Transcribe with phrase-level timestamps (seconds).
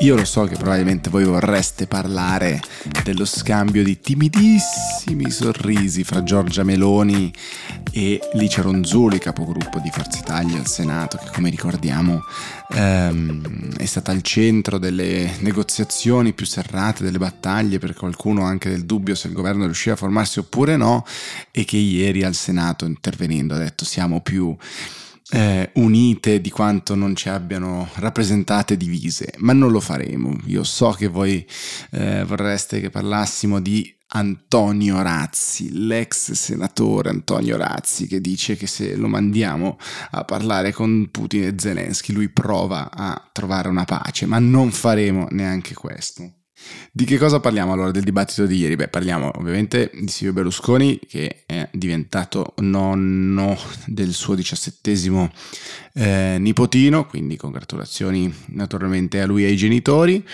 [0.00, 2.60] Io lo so che probabilmente voi vorreste parlare
[3.02, 7.34] dello scambio di timidissimi sorrisi fra Giorgia Meloni
[7.90, 12.22] e Licia Ronzulli, capogruppo di Forza Italia al Senato, che come ricordiamo
[12.74, 18.84] ehm, è stata al centro delle negoziazioni più serrate, delle battaglie, per qualcuno anche del
[18.84, 21.04] dubbio se il governo riusciva a formarsi oppure no,
[21.50, 24.56] e che ieri al Senato intervenendo ha detto siamo più
[25.30, 30.36] eh, unite di quanto non ci abbiano rappresentate divise, ma non lo faremo.
[30.46, 31.46] Io so che voi
[31.90, 38.96] eh, vorreste che parlassimo di Antonio Razzi, l'ex senatore Antonio Razzi, che dice che se
[38.96, 39.78] lo mandiamo
[40.12, 45.26] a parlare con Putin e Zelensky, lui prova a trovare una pace, ma non faremo
[45.30, 46.37] neanche questo.
[46.90, 48.76] Di che cosa parliamo allora del dibattito di ieri?
[48.76, 55.30] Beh, parliamo ovviamente di Silvio Berlusconi che è diventato nonno del suo diciassettesimo
[55.94, 60.26] eh, nipotino, quindi congratulazioni naturalmente a lui e ai genitori.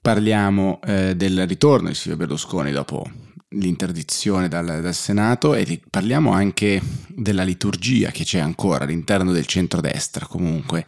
[0.00, 3.08] Parliamo eh, del ritorno di Silvio Berlusconi dopo
[3.54, 10.26] l'interdizione dal, dal, Senato e parliamo anche della liturgia che c'è ancora all'interno del centrodestra
[10.26, 10.86] comunque,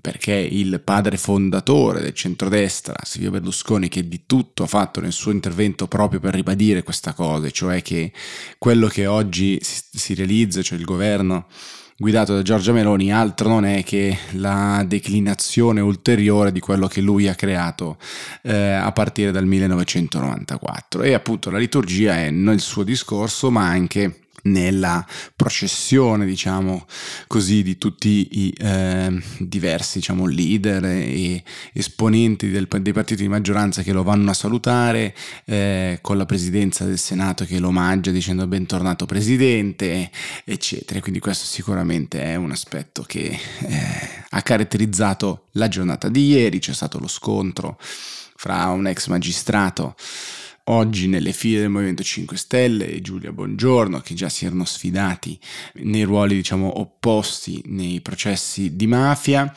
[0.00, 5.32] perché il padre fondatore del centrodestra, Silvio Berlusconi, che di tutto ha fatto nel suo
[5.32, 8.12] intervento proprio per ribadire questa cosa, cioè che
[8.58, 11.46] quello che oggi si, si realizza, cioè il governo
[12.02, 17.28] guidato da Giorgia Meloni altro non è che la declinazione ulteriore di quello che lui
[17.28, 17.96] ha creato
[18.42, 24.21] eh, a partire dal 1994 e appunto la liturgia è il suo discorso ma anche
[24.42, 26.86] nella processione, diciamo
[27.26, 33.82] così, di tutti i eh, diversi diciamo, leader e esponenti del, dei partiti di maggioranza
[33.82, 38.46] che lo vanno a salutare, eh, con la presidenza del Senato che lo omaggia dicendo
[38.46, 40.10] bentornato presidente,
[40.44, 41.00] eccetera.
[41.00, 46.72] Quindi questo sicuramente è un aspetto che eh, ha caratterizzato la giornata di ieri, c'è
[46.72, 47.78] stato lo scontro
[48.34, 49.94] fra un ex magistrato
[50.64, 55.38] oggi nelle file del Movimento 5 Stelle e Giulia Bongiorno che già si erano sfidati
[55.74, 59.52] nei ruoli diciamo opposti nei processi di mafia.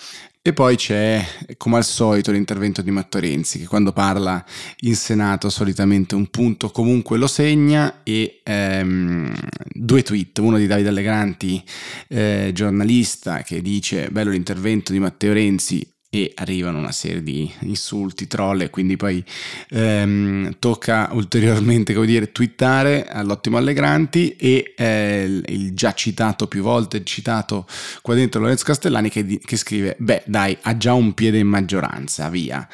[0.47, 1.25] E poi c'è,
[1.57, 4.45] come al solito, l'intervento di Matteo Renzi, che quando parla
[4.81, 9.33] in Senato solitamente un punto comunque lo segna e ehm,
[9.71, 11.63] due tweet, uno di Davide Allegranti,
[12.09, 18.25] eh, giornalista, che dice bello l'intervento di Matteo Renzi, e arrivano una serie di insulti,
[18.25, 19.21] troll e quindi poi
[19.69, 27.03] ehm, tocca ulteriormente come dire twittare all'ottimo Allegranti e eh, il già citato più volte
[27.03, 27.67] citato
[28.01, 32.29] qua dentro Lorenzo Castellani che, che, scrive beh dai ha già un piede in maggioranza
[32.29, 32.65] via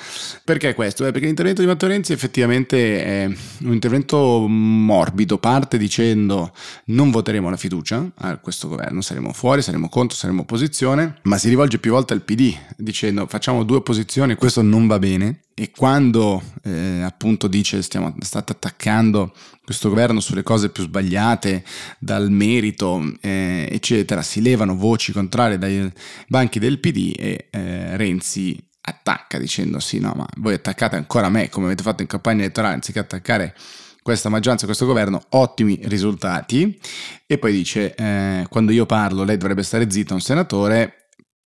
[0.44, 1.04] perché questo?
[1.04, 6.54] Beh, perché l'intervento di Matteo Renzi effettivamente è un intervento morbido parte dicendo
[6.86, 11.50] non voteremo la fiducia a questo governo saremo fuori, saremo contro, saremo opposizione ma si
[11.50, 15.44] rivolge più volte al PD dicendo facciamo due posizioni, questo non va bene.
[15.54, 19.34] E quando eh, appunto dice stiamo, state attaccando
[19.64, 21.64] questo governo sulle cose più sbagliate,
[21.98, 25.90] dal merito, eh, eccetera, si levano voci contrarie dai
[26.28, 31.48] banchi del PD e eh, Renzi attacca dicendo sì, no, ma voi attaccate ancora me
[31.48, 33.56] come avete fatto in campagna elettorale anziché attaccare
[34.02, 36.78] questa maggioranza, questo governo, ottimi risultati.
[37.26, 41.01] E poi dice, eh, quando io parlo lei dovrebbe stare zitta, un senatore,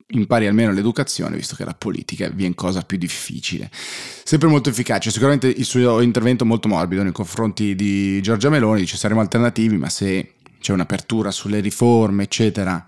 [0.07, 3.69] impari almeno l'educazione, visto che la politica viene cosa più difficile.
[3.71, 8.97] Sempre molto efficace, sicuramente il suo intervento molto morbido nei confronti di Giorgia Meloni, dice
[8.97, 12.85] saremo alternativi, ma se c'è un'apertura sulle riforme, eccetera,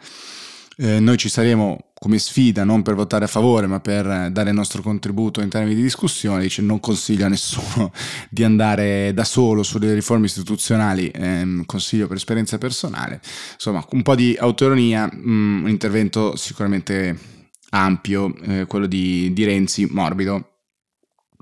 [0.78, 4.56] eh, noi ci saremo come sfida non per votare a favore ma per dare il
[4.56, 7.92] nostro contributo in termini di discussione, dice non consiglio a nessuno
[8.30, 13.20] di andare da solo sulle riforme istituzionali, ehm, consiglio per esperienza personale,
[13.54, 17.18] insomma un po' di autoironia, mh, mm, un intervento sicuramente
[17.70, 20.60] ampio, eh, quello di, di Renzi, morbido,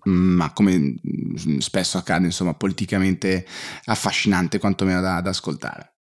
[0.10, 3.46] mm, ma come mm, spesso accade, insomma, politicamente
[3.86, 5.95] affascinante quantomeno da, da ascoltare.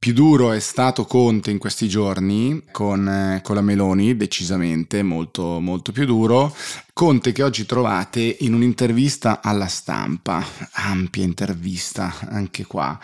[0.00, 5.58] Più duro è stato Conte in questi giorni con, eh, con, la Meloni, decisamente molto,
[5.58, 6.54] molto più duro.
[6.92, 12.96] Conte che oggi trovate in un'intervista alla stampa, ampia intervista anche qua.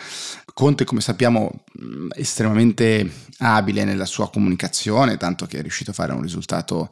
[0.53, 6.13] Conte, come sappiamo, mm, estremamente abile nella sua comunicazione, tanto che è riuscito a fare
[6.13, 6.91] un risultato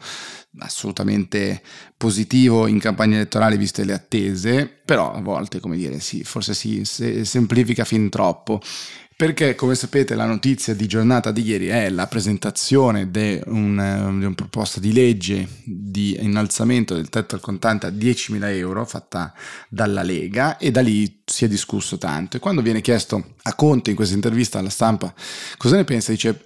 [0.59, 1.63] assolutamente
[1.97, 6.85] positivo in campagna elettorale viste le attese, però a volte, come dire, sì, forse si
[6.85, 8.61] semplifica fin troppo
[9.17, 14.33] perché come sapete la notizia di giornata di ieri è la presentazione di una, una
[14.35, 19.33] proposta di legge di innalzamento del tetto al contante a 10.000 euro fatta
[19.69, 22.37] dalla Lega e da lì si è discusso tanto.
[22.37, 25.13] E quando viene chiesto a Conte in questa intervista alla stampa
[25.57, 26.11] cosa ne pensa?
[26.13, 26.45] Dice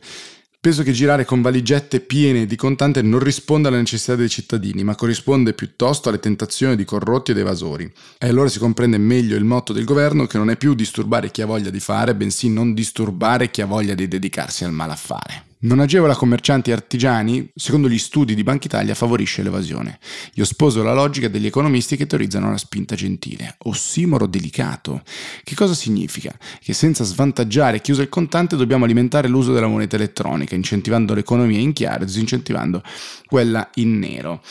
[0.66, 4.96] Penso che girare con valigette piene di contante non risponda alle necessità dei cittadini, ma
[4.96, 7.88] corrisponde piuttosto alle tentazioni di corrotti ed evasori.
[8.18, 11.40] E allora si comprende meglio il motto del governo che non è più disturbare chi
[11.40, 15.45] ha voglia di fare, bensì non disturbare chi ha voglia di dedicarsi al malaffare.
[15.58, 19.98] Non agevola commercianti e artigiani, secondo gli studi di Banca Italia favorisce l'evasione.
[20.34, 23.54] Io sposo la logica degli economisti che teorizzano la spinta gentile.
[23.64, 25.02] Ossimoro delicato.
[25.42, 26.36] Che cosa significa?
[26.60, 31.58] Che senza svantaggiare chi usa il contante dobbiamo alimentare l'uso della moneta elettronica, incentivando l'economia
[31.58, 32.82] in chiaro e disincentivando
[33.24, 34.42] quella in nero.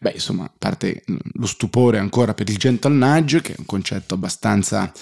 [0.00, 4.14] Beh, insomma, a parte lo stupore ancora per il gentle nudge, che è un concetto
[4.14, 4.92] abbastanza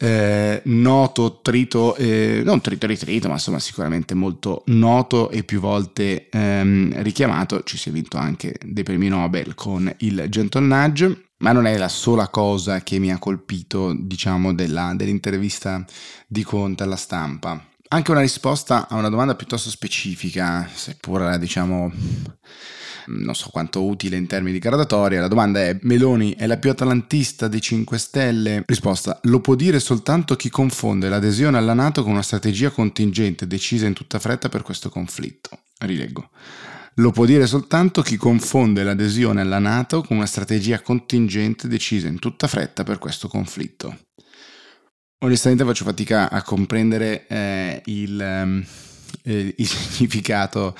[0.00, 6.28] eh, noto, trito, eh, non trito ritrito, ma insomma sicuramente molto noto e più volte
[6.30, 7.62] ehm, richiamato.
[7.64, 11.22] Ci si è vinto anche dei premi Nobel con il Gentle Nudge.
[11.40, 15.84] Ma non è la sola cosa che mi ha colpito, diciamo, della, dell'intervista
[16.26, 17.64] di Conte alla stampa.
[17.90, 21.92] Anche una risposta a una domanda piuttosto specifica, seppur diciamo
[23.08, 25.20] non so quanto utile in termini di gradatoria.
[25.20, 28.62] La domanda è: Meloni è la più atalantista dei 5 Stelle?
[28.66, 33.86] Risposta: lo può dire soltanto chi confonde l'adesione alla Nato con una strategia contingente decisa
[33.86, 35.58] in tutta fretta per questo conflitto.
[35.78, 36.30] Rileggo.
[36.94, 42.18] Lo può dire soltanto chi confonde l'adesione alla Nato con una strategia contingente decisa in
[42.18, 43.96] tutta fretta per questo conflitto.
[45.20, 48.64] Onestamente faccio fatica a comprendere eh, il, um,
[49.22, 50.74] eh, il significato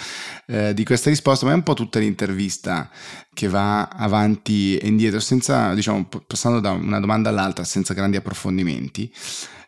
[0.47, 2.91] eh, di questa risposta, ma è un po' tutta l'intervista
[3.39, 9.09] che va avanti e indietro, senza, diciamo, passando da una domanda all'altra senza grandi approfondimenti.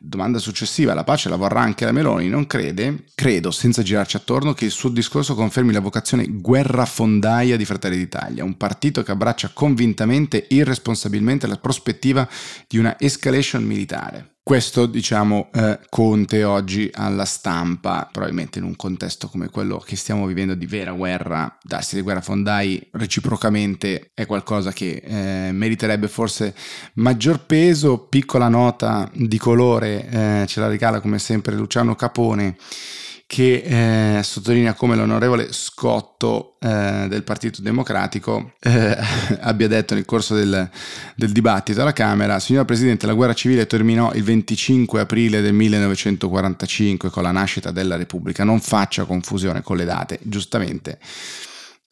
[0.00, 3.04] Domanda successiva, la pace la vorrà anche la Meloni, non crede?
[3.14, 8.42] Credo, senza girarci attorno, che il suo discorso confermi la vocazione guerrafondaia di Fratelli d'Italia,
[8.42, 12.28] un partito che abbraccia convintamente e irresponsabilmente la prospettiva
[12.66, 14.38] di una escalation militare.
[14.42, 20.26] Questo, diciamo, eh, Conte oggi alla stampa, probabilmente in un contesto come quello che stiamo
[20.26, 23.59] vivendo di vera guerra, darsi di guerra fondai reciprocamente
[24.14, 26.54] è qualcosa che eh, meriterebbe forse
[26.94, 28.06] maggior peso.
[28.08, 32.56] Piccola nota di colore eh, ce la regala come sempre Luciano Capone
[33.30, 38.98] che eh, sottolinea come l'onorevole Scotto eh, del Partito Democratico eh,
[39.38, 40.68] abbia detto nel corso del,
[41.14, 47.08] del, dibattito alla Camera, signor Presidente, la guerra civile terminò il 25 aprile del 1945
[47.10, 50.98] con la nascita della Repubblica, non faccia confusione con le date, giustamente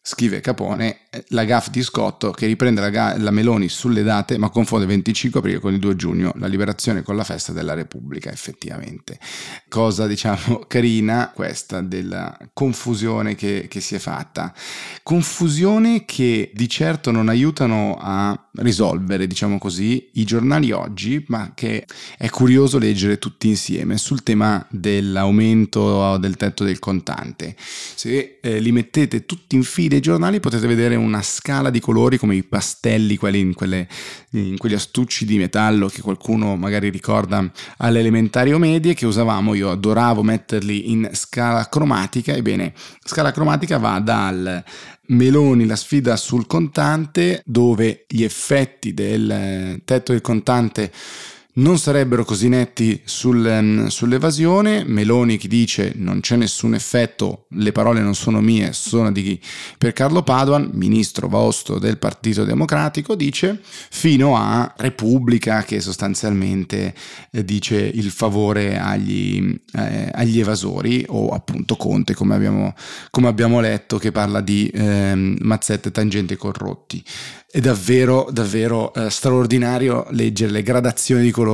[0.01, 4.37] scrive Capone, eh, la gaff di Scotto che riprende la, ga- la, Meloni sulle date
[4.37, 7.73] ma confonde il 25 aprile con il 2 giugno, la liberazione con la festa della
[7.73, 9.19] Repubblica effettivamente.
[9.67, 14.53] Cosa diciamo carina questa della confusione che, che si è fatta.
[15.03, 21.85] Confusione che di certo non aiutano a risolvere, diciamo così, i giornali oggi, ma che
[22.17, 27.55] è curioso leggere tutti insieme sul tema dell'aumento del tetto del contante.
[27.57, 32.17] Se eh, li mettete tutti in fila dei giornali potete vedere una scala di colori
[32.17, 33.89] come i pastelli, quelli in, quelle,
[34.31, 39.53] in quegli astucci di metallo che qualcuno magari ricorda alle elementari o medie che usavamo,
[39.53, 44.63] io adoravo metterli in scala cromatica, ebbene scala cromatica va dal
[45.07, 50.91] Meloni la sfida sul contante dove gli effetti del tetto del contante
[51.59, 54.83] non sarebbero così netti sul, um, sull'evasione.
[54.85, 59.39] Meloni che dice non c'è nessun effetto, le parole non sono mie, sono di
[59.77, 66.93] per Carlo Padoan, ministro vostro del Partito Democratico, dice fino a Repubblica che sostanzialmente
[67.31, 72.73] eh, dice il favore agli, eh, agli, evasori o appunto Conte come abbiamo,
[73.09, 77.03] come abbiamo letto che parla di eh, mazzette, tangenti corrotti
[77.51, 81.48] è davvero, davvero eh, straordinario leggere le gradazioni di colore,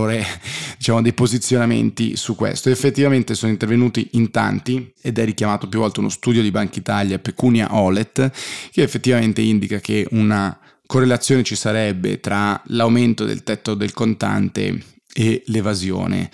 [0.78, 2.70] diciamo, dei posizionamenti su questo.
[2.70, 7.20] Effettivamente sono intervenuti in tanti ed è richiamato più volte uno studio di Banca Italia,
[7.20, 8.32] Pecunia Olet,
[8.72, 14.84] che effettivamente indica che una correlazione ci sarebbe tra l'aumento del tetto del contante
[15.14, 16.30] e l'evasione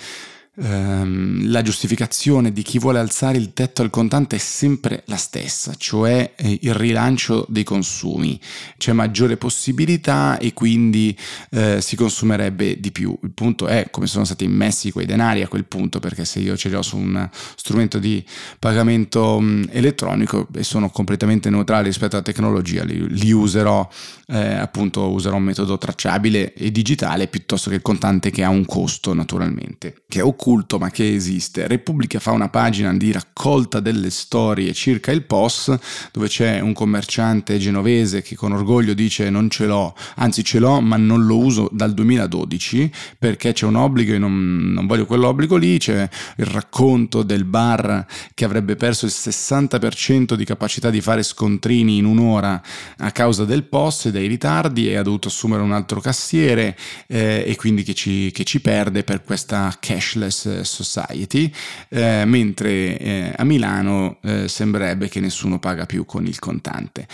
[0.55, 5.74] ehm, la giustificazione di chi vuole alzare il tetto al contante è sempre la stessa,
[5.77, 8.39] cioè eh, il rilancio dei consumi.
[8.77, 11.17] C'è maggiore possibilità e quindi
[11.51, 13.17] eh, si consumerebbe di più.
[13.24, 16.58] Il punto è come sono stati immessi quei denari a quel punto, perché se io
[16.58, 18.24] ce li ho su un strumento di
[18.60, 23.88] pagamento mh, mm, elettronico e sono completamente neutrali rispetto alla tecnologia, li, li userò
[24.31, 28.65] eh, appunto userò un metodo tracciabile e digitale piuttosto che il contante che ha un
[28.65, 31.67] costo naturalmente, che è occulto ma che esiste.
[31.67, 35.77] Repubblica fa una pagina di raccolta delle storie circa il POS
[36.12, 40.81] dove c'è un commerciante genovese che con orgoglio dice non ce l'ho, anzi ce l'ho
[40.81, 45.57] ma non lo uso dal 2012 perché c'è un obbligo e non, non voglio quell'obbligo
[45.57, 51.21] lì, c'è il racconto del bar che avrebbe perso il 60% di capacità di fare
[51.21, 52.60] scontrini in un'ora
[52.98, 57.43] a causa del POS e dei ritardi e ha dovuto assumere un altro cassiere eh,
[57.45, 61.53] e quindi che ci, che ci, perde per questa cashless society,
[61.89, 67.07] eh, mentre eh, a Milano eh, sembrerebbe che nessuno paga più con il contante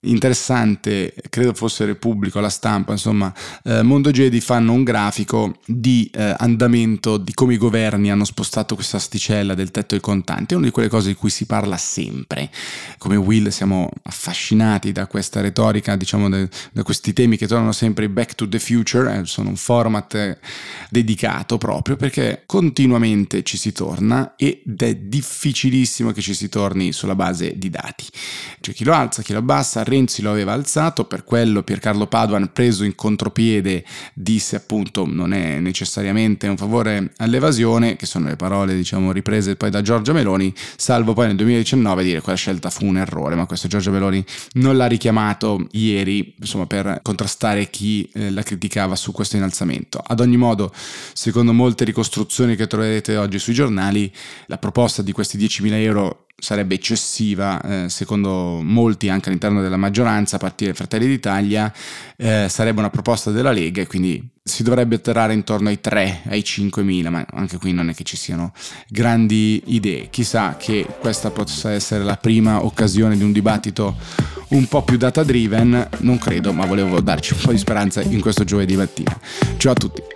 [0.00, 3.32] interessante, credo fosse Repubblico, la stampa, insomma,
[3.64, 4.10] eh, Mondo
[4.40, 9.70] fanno un grafico di eh, andamento di come i governi hanno spostato questa asticella del
[9.70, 12.50] tetto ai contanti, è una di quelle cose di cui si parla sempre.
[12.98, 18.08] Come Will siamo affascinati da questa retorica, diciamo, de, da questi temi che tornano sempre
[18.08, 20.38] back to the future, eh, sono un format eh,
[20.90, 27.14] dedicato proprio perché continuamente ci si torna ed è difficilissimo che ci si torni sulla
[27.14, 28.04] base di dati.
[28.60, 32.50] C'è chi lo alza, chi lo abbassa, Renzi lo aveva alzato, per quello Piercarlo Paduan
[32.52, 38.74] preso in contropiede disse appunto non è necessariamente un favore all'evasione, che sono le parole
[38.74, 42.98] diciamo riprese poi da Giorgia Meloni, salvo poi nel 2019 dire quella scelta fu un
[42.98, 44.24] errore, ma questo Giorgia Meloni
[44.54, 50.02] non l'ha richiamato ieri insomma per contrastare chi eh, la criticava su questo innalzamento.
[50.04, 50.72] Ad ogni modo,
[51.12, 54.12] secondo molte ricostruzioni che troverete oggi sui giornali,
[54.46, 60.36] la proposta di questi 10.000 euro sarebbe eccessiva, eh, secondo molti anche all'interno della maggioranza,
[60.36, 61.72] a partire da Fratelli d'Italia,
[62.16, 66.44] eh, sarebbe una proposta della Lega e quindi si dovrebbe atterrare intorno ai 3, ai
[66.44, 68.52] 5 mila, ma anche qui non è che ci siano
[68.88, 70.08] grandi idee.
[70.10, 73.96] Chissà che questa possa essere la prima occasione di un dibattito
[74.48, 78.20] un po' più data driven, non credo, ma volevo darci un po' di speranza in
[78.20, 79.18] questo giovedì mattina.
[79.56, 80.15] Ciao a tutti!